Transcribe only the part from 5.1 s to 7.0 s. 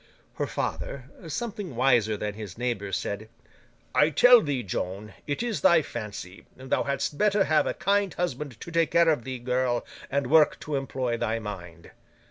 it is thy fancy. Thou